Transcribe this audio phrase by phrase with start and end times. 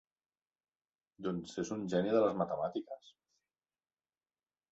[1.25, 3.13] Doncs és un geni de les matemàtiques.